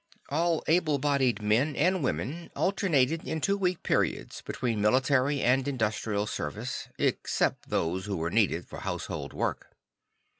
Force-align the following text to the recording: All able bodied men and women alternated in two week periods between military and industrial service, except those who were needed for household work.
All 0.29 0.63
able 0.67 0.97
bodied 0.97 1.43
men 1.43 1.75
and 1.75 2.03
women 2.03 2.49
alternated 2.55 3.23
in 3.27 3.39
two 3.39 3.55
week 3.55 3.83
periods 3.83 4.41
between 4.41 4.81
military 4.81 5.41
and 5.43 5.67
industrial 5.67 6.25
service, 6.25 6.87
except 6.97 7.69
those 7.69 8.05
who 8.05 8.17
were 8.17 8.31
needed 8.31 8.67
for 8.67 8.79
household 8.79 9.31
work. 9.31 9.67